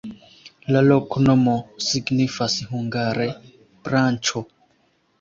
[0.75, 1.53] La loknomo
[1.89, 3.31] signifas hungare:
[3.87, 4.47] branĉo.